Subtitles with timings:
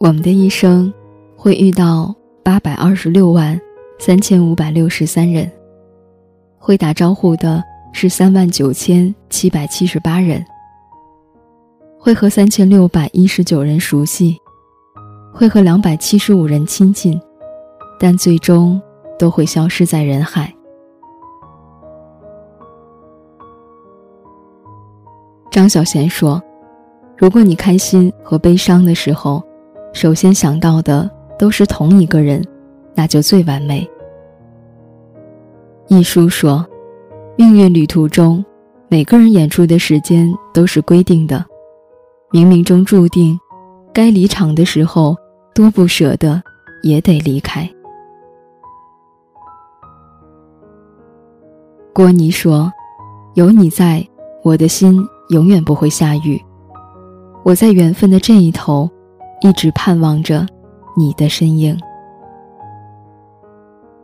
[0.00, 0.90] 我们的一生
[1.36, 3.60] 会遇到八百二十六万
[3.98, 5.52] 三千五百六十三人，
[6.58, 7.62] 会打招呼的
[7.92, 10.42] 是三万九千七百七十八人，
[11.98, 14.34] 会和三千六百一十九人熟悉，
[15.34, 17.20] 会和两百七十五人亲近，
[17.98, 18.80] 但最终
[19.18, 20.50] 都会消失在人海。
[25.50, 26.42] 张小娴说
[27.18, 29.44] ：“如果你开心和悲伤的时候。”
[29.92, 32.42] 首先想到的都是同一个人，
[32.94, 33.88] 那就最完美。
[35.88, 36.64] 一书说，
[37.36, 38.44] 命运旅途中，
[38.88, 41.44] 每个人演出的时间都是规定的，
[42.30, 43.38] 冥冥中注定，
[43.92, 45.16] 该离场的时候，
[45.54, 46.40] 多不舍得
[46.82, 47.68] 也得离开。
[51.92, 52.72] 郭妮说
[53.34, 54.06] ：“有你在，
[54.44, 56.40] 我的心永远不会下雨。
[57.42, 58.88] 我在缘分的这一头。”
[59.40, 60.46] 一直盼望着
[60.96, 61.78] 你的身影。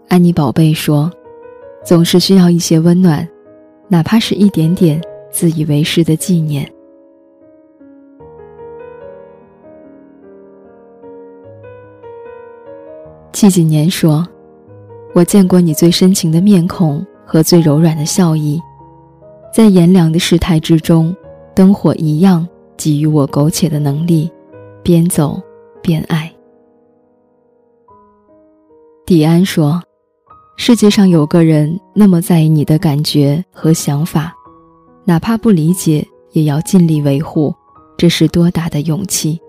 [0.08, 1.10] 安妮宝贝说
[1.84, 3.28] ：“总是需要一些温暖，
[3.88, 6.66] 哪怕是一点点自以为是的纪念。”
[13.32, 14.26] 季锦年说
[15.12, 18.58] ：“我见过你最深情的面孔和最柔软的笑意，
[19.52, 21.14] 在炎凉的世态之中，
[21.54, 24.30] 灯火一样给予我苟且的能力。”
[24.86, 25.42] 边走
[25.82, 26.32] 边爱。
[29.04, 29.82] 迪安说
[30.56, 34.32] ：“世界上有个人那么在意你的感觉和想法，
[35.04, 37.52] 哪怕不理解，也要尽力维护，
[37.96, 39.40] 这是多大的勇气。”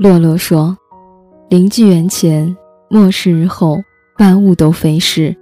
[0.00, 0.74] 洛洛说
[1.50, 2.56] ：“临纪元前，
[2.88, 3.76] 末世日后，
[4.18, 5.36] 万物都飞逝，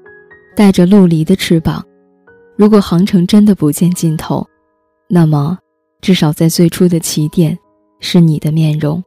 [0.56, 1.80] 带着陆离的翅膀。
[2.56, 4.44] 如果航程真的不见尽头，
[5.08, 5.56] 那么……”
[6.02, 7.56] 至少在最初的起点，
[8.00, 9.00] 是你的面容，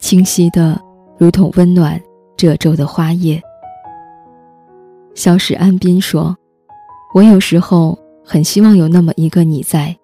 [0.00, 0.76] 清晰的
[1.16, 2.00] 如同温暖
[2.36, 3.40] 褶皱的花叶。
[5.14, 6.36] 小史安斌说
[7.14, 9.96] ：“我有时候很希望有那么一个你在，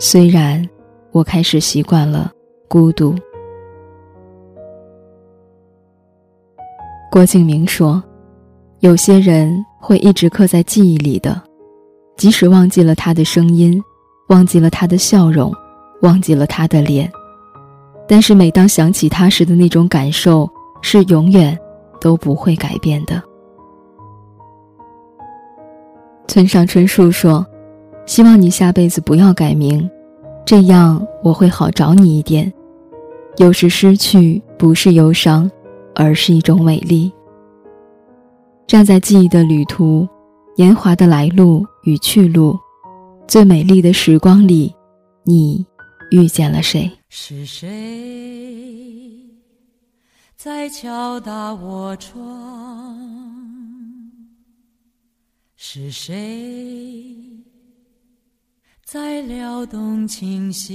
[0.00, 0.68] 虽然
[1.12, 2.32] 我开始习惯了
[2.68, 3.14] 孤独。”
[7.12, 8.02] 郭敬明说
[8.80, 11.40] ：“有些人会一直刻在记忆里的，
[12.16, 13.80] 即使忘记了他的声音。”
[14.28, 15.52] 忘记了他的笑容，
[16.00, 17.10] 忘记了他的脸，
[18.08, 20.48] 但是每当想起他时的那种感受，
[20.80, 21.58] 是永远
[22.00, 23.22] 都不会改变的。
[26.26, 27.46] 村上春树说
[28.06, 29.88] ：“希望你下辈子不要改名，
[30.44, 32.50] 这样我会好找你一点。
[33.36, 35.50] 有时失去不是忧伤，
[35.94, 37.12] 而是一种美丽。
[38.66, 40.08] 站在记忆的旅途，
[40.56, 42.58] 年华的来路与去路。”
[43.26, 44.72] 最美丽的时光里，
[45.24, 45.66] 你
[46.10, 46.90] 遇见了谁？
[47.08, 49.28] 是谁
[50.36, 52.96] 在敲打我窗？
[55.56, 57.16] 是谁
[58.84, 60.74] 在撩动琴弦？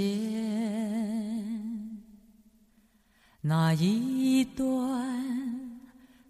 [3.42, 5.80] 那一段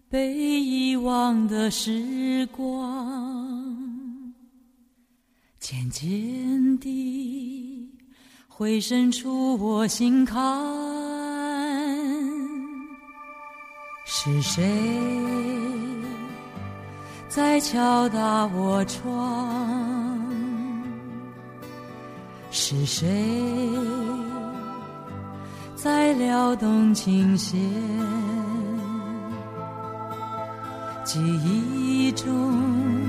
[0.08, 0.32] 被
[0.62, 3.29] 遗忘的时光。
[5.70, 7.88] 渐渐地，
[8.48, 10.36] 回伸出我心坎。
[14.04, 14.68] 是谁
[17.28, 20.18] 在敲打我窗？
[22.50, 23.06] 是谁
[25.76, 27.60] 在撩动琴弦？
[31.04, 32.99] 记忆中。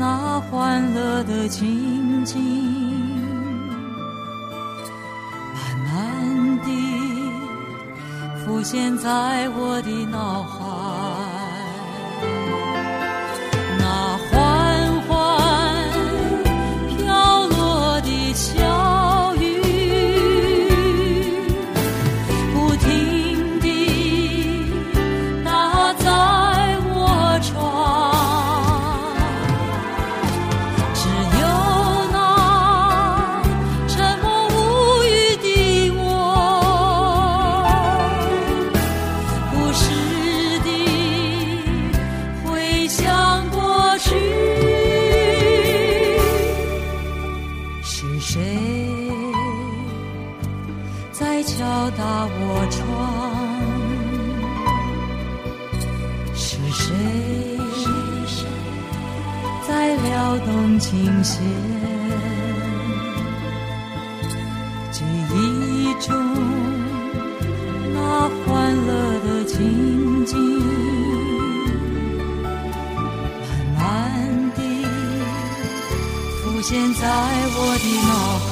[0.00, 2.40] 那欢乐的情景，
[5.54, 6.70] 慢慢地
[8.38, 10.99] 浮现在我的脑海。
[61.22, 61.42] 现，
[64.90, 65.70] 记忆。
[66.00, 66.16] 中
[67.92, 67.98] 那
[68.46, 68.90] 欢乐
[69.20, 70.34] 的情景，
[73.76, 74.60] 慢慢地
[76.42, 77.02] 浮现在
[77.52, 78.49] 我的脑海。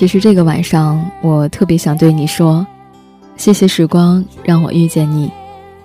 [0.00, 2.66] 其实这个晚上，我特别想对你说，
[3.36, 5.30] 谢谢时光让我遇见你，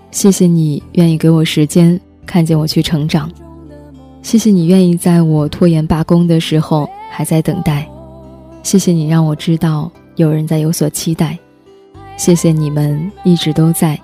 [0.10, 3.30] 谢谢你愿意给我时间看见我去成长，
[4.22, 7.86] 谢谢你愿意在我拖延罢工的时候还在等待，
[8.64, 11.38] 谢谢你让我知道有人在有所期待，
[12.16, 14.00] 谢谢你们一直都在，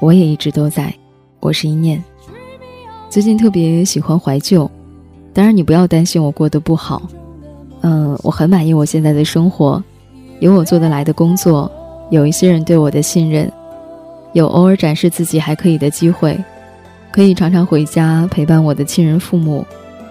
[0.00, 0.92] 我也一直都在，
[1.38, 2.02] 我是一念。
[3.08, 4.68] 最近特别喜欢怀旧，
[5.32, 7.00] 当然你不要担心我过得不好。
[7.82, 9.82] 嗯，我很满意我现在的生活，
[10.40, 11.70] 有我做得来的工作，
[12.10, 13.50] 有一些人对我的信任，
[14.32, 16.38] 有偶尔展示自己还可以的机会，
[17.12, 19.66] 可以常常回家陪伴我的亲人父母，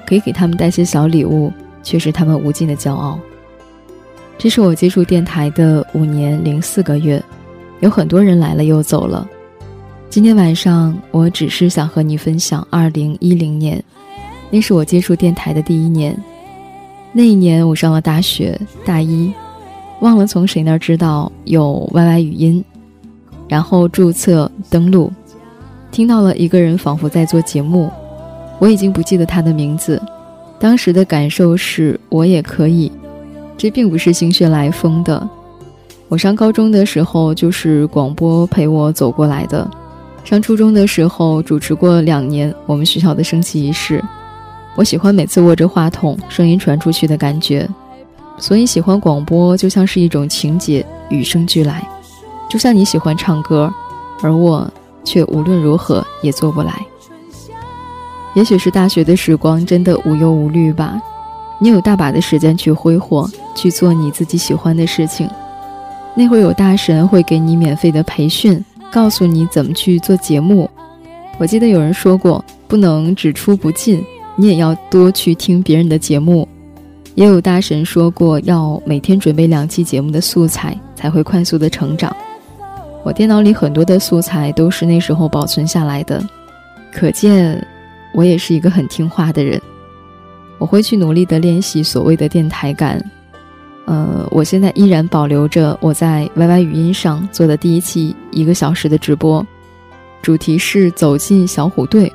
[0.06, 1.52] 可以给他们带些小礼物，
[1.82, 3.18] 却是他们无尽的骄傲。
[4.38, 7.24] 这是我接触电台的五年零四个月，
[7.80, 9.26] 有很多人来了又走了。
[10.10, 13.82] 今天晚上，我只是想和你分享二零一零年，
[14.50, 16.14] 那是我接触电台的第一年。
[17.14, 19.34] 那一年我上了大学大一，
[20.00, 22.64] 忘了从谁那儿知道有 YY 语音，
[23.50, 25.12] 然后注册登录，
[25.92, 27.92] 听到了一个人仿佛在做节目，
[28.60, 30.02] 我已经不记得他的名字，
[30.58, 32.90] 当时的感受是我也可以，
[33.58, 35.30] 这并不是心血来风的，
[36.08, 39.70] 我上高中的时候就是广播陪我走过来的，
[40.24, 44.02] 上初中的时候主持过两年我们学校的升旗仪式。
[44.76, 47.68] 我喜欢每次握着话筒，声音传出去的感觉，
[48.38, 51.86] 所以喜欢广播就像是一种情节，与生俱来。
[52.50, 53.72] 就像你喜欢唱歌，
[54.22, 54.70] 而我
[55.04, 56.74] 却无论如何也做不来。
[58.34, 61.00] 也许是大学的时光真的无忧无虑吧，
[61.60, 65.30] 你有大把的时间去挥霍，去做你自己喜欢的事情。
[66.16, 70.70] 那会有大神会给你免费的培训，告诉你怎么去做节目。
[71.38, 74.04] 我记得有人说过，不能只出不进。
[74.36, 76.48] 你也要多去听别人的节目，
[77.16, 82.16] 也有大神说过要每天准备两期节目的素材才会快速的成长。
[83.04, 86.24] 我电脑里很多的素材都是那时候保存下来的，
[86.94, 87.66] 可见
[88.14, 89.60] 我也是一个很听话的人。
[90.58, 93.04] 我会去努力的练习所谓的电台感。
[93.86, 99.46] 呃，我现在依然保留着我在 YY 语音上做的第一期一个小时的直播，
[100.22, 102.12] 主题是走进小虎队。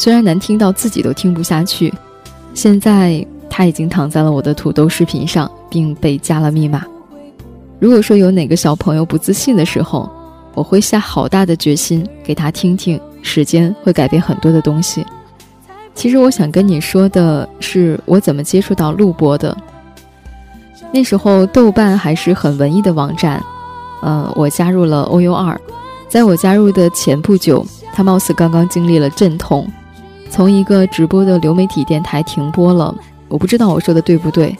[0.00, 1.92] 虽然难听到自己都听不下去，
[2.54, 6.86] 现在他已经躺在了我的土豆视频上，并被加了密码。
[7.78, 10.10] 如果说有哪个小朋友不自信的时候，
[10.54, 15.04] 我会下好大的决心给他听听，时间会改变很多的东西。
[15.94, 19.54] 其实我想跟你说的是，我怎么接触到录播的。
[20.94, 23.44] 那时候豆瓣还是很文艺的网站，
[24.00, 25.60] 呃，我加入了 O U 二，
[26.08, 29.70] 在我加入的前不久，他貌似刚刚经历了阵痛。
[30.30, 32.94] 从一个直播的流媒体电台停播了，
[33.28, 34.56] 我不知道我说的对不对。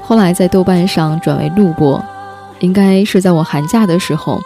[0.00, 2.02] 后来在豆瓣上转为录播，
[2.60, 4.40] 应该是在我寒假的时候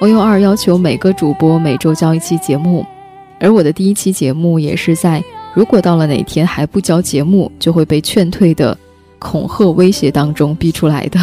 [0.00, 2.86] ，O U 二要求每个主播每周交一期节目，
[3.40, 8.76] 而我的第一期节目也是在如果到了哪天还不交节目就会被劝退的
[9.18, 11.20] 恐吓威胁当中逼出来的。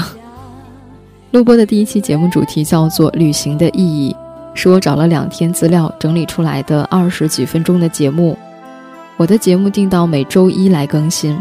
[1.32, 4.16] 录播的第一期节目主题叫做“旅行的意义”，
[4.54, 8.38] 是我找了两天资料整理出来的二十几分钟的节目。
[9.22, 11.38] 我的节目定到每周一来更新。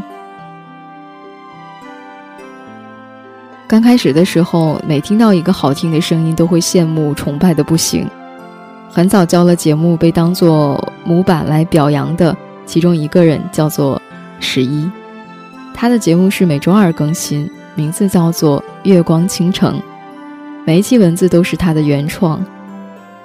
[3.66, 8.06] 刚开始的时候，每听到一个好听的声音，都会羡慕崇拜的不行。
[8.90, 13.98] 很早交了节目，被当做模板来表扬的，其中一个人叫做
[14.40, 14.86] 十一，
[15.72, 19.78] 他的节目是每周二更新，名字叫做《月光倾城》，
[20.66, 22.44] 每一期文字都是他的原创。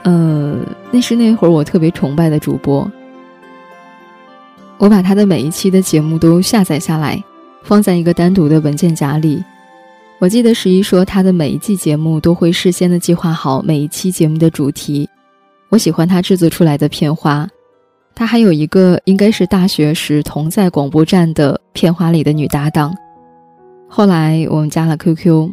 [0.04, 0.56] 呃，
[0.92, 2.90] 那是那会儿我特别崇拜的主播。
[4.78, 7.24] 我把他的每一期的节目都下载下来，
[7.64, 9.44] 放在一个单独的文件夹里。
[10.20, 15.10] 我记得十一说，他的每一季节目都会事先的计划好每一期节目的主题。
[15.70, 17.48] 我喜欢他制作出来的片花。
[18.14, 22.96] 他还有一个应该是大学时同在广播站的片花里的女搭档。
[23.90, 25.52] 后来我们加了 QQ。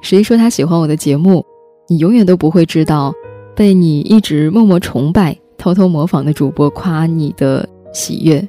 [0.00, 1.44] 十一说他喜欢我的节目，
[1.88, 3.12] 你永远都不会知道，
[3.56, 8.46] 被你一直默默崇拜、偷偷模仿的主播夸你的喜悦。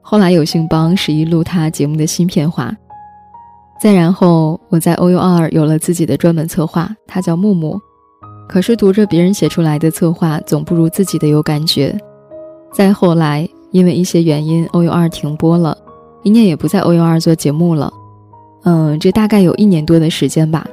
[0.00, 2.74] 后来有幸帮十一录他节目的新片花。
[3.80, 7.78] 再然后，我在 OU 二有了自己的专门策划，他叫木木。
[8.48, 11.94] 可是读着别人写出来的策划，总不如自己的有感觉。
[12.72, 15.76] 再后来，因为一些原因，OU 二停播了，
[16.22, 17.92] 一念也不在 OU 二做节目了。
[18.64, 20.66] 嗯，这大概有一年多的时间吧。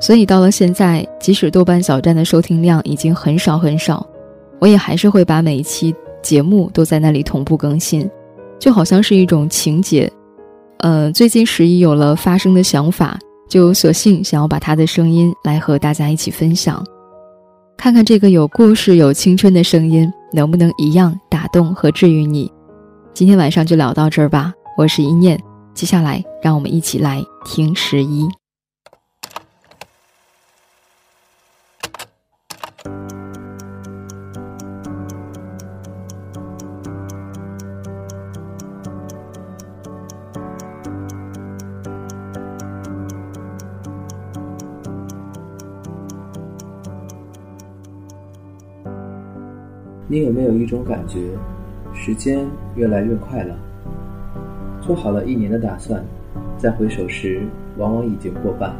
[0.00, 4.06] 所以到了现在，即使豆瓣小站的收听量已经很少很少，
[4.60, 8.10] 我也还是会把每一期节目都在那里同步更新，
[8.58, 10.10] 就好像是一种情节。
[10.78, 16.84] 呃，最近十一有了发声的想法，就索性想要把他的声音来和大家一起分享，
[17.76, 22.50] 看看这个有故事、有青春的声音能不能一样打动和治愈你。
[23.12, 25.38] 今天晚上就聊到这儿吧，我是一念，
[25.74, 28.26] 接下来让我们一起来听十一。
[50.14, 51.18] 你有没有一种感觉，
[51.92, 53.56] 时间越来越快了？
[54.80, 56.04] 做好了一年的打算，
[56.56, 57.42] 再回首时，
[57.78, 58.72] 往往已经过半。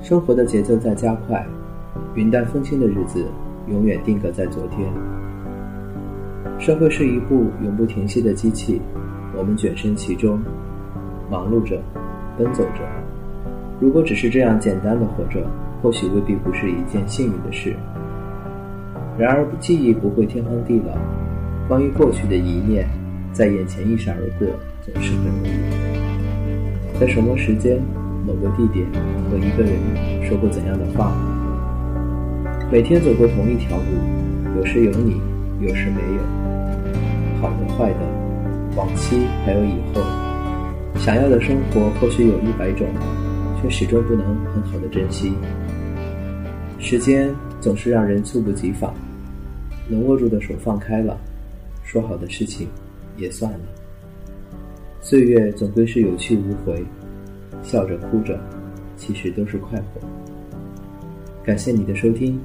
[0.00, 1.46] 生活的节奏在加快，
[2.14, 3.22] 云淡风轻的日子
[3.68, 4.90] 永远定格在昨天。
[6.58, 8.80] 社会是一部永不停息的机器，
[9.36, 10.40] 我们卷身其中，
[11.30, 11.78] 忙碌着，
[12.38, 12.80] 奔走着。
[13.78, 15.46] 如果只是这样简单的活着，
[15.82, 17.76] 或许未必不是一件幸运的事。
[19.16, 20.92] 然而，记忆不会天荒地老，
[21.68, 22.84] 关于过去的一念，
[23.32, 24.48] 在眼前一闪而过，
[24.82, 26.98] 总是很容易。
[26.98, 27.80] 在什么时间、
[28.26, 28.84] 某个地点
[29.30, 29.78] 和一个人
[30.26, 31.12] 说过怎样的话？
[32.72, 35.20] 每天走过同一条路，有时有你，
[35.60, 36.20] 有时没有。
[37.40, 38.00] 好的、坏的，
[38.74, 40.02] 往期还有以后。
[40.96, 42.88] 想要的生活或许有一百种，
[43.62, 45.34] 却始终不能很好的珍惜。
[46.80, 47.32] 时间
[47.64, 48.92] 总是让人猝不及防。
[49.88, 51.18] 能握住的手放开了，
[51.82, 52.68] 说好的事情
[53.16, 53.60] 也算了。
[55.00, 56.84] 岁月总归是有去无回，
[57.62, 58.38] 笑着哭着，
[58.98, 60.06] 其实都是快活。
[61.42, 62.38] 感谢你的收听，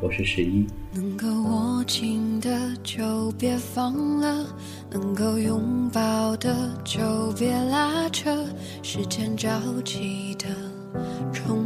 [0.00, 0.66] 我是十一。
[0.94, 2.48] 能够握紧的
[2.82, 4.46] 就别放了，
[4.90, 6.98] 能够拥抱的就
[7.38, 8.34] 别拉扯。
[8.82, 9.50] 时间着
[9.84, 10.46] 急的
[11.30, 11.65] 冲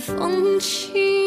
[0.00, 1.19] 风起。